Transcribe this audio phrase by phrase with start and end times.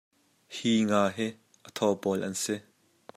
[0.59, 1.27] Hi nga hi
[1.67, 2.55] a thaw pawl an si.